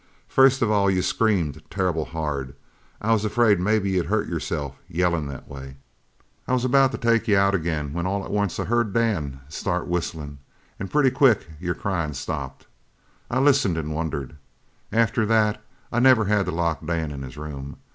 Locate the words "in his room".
17.11-17.77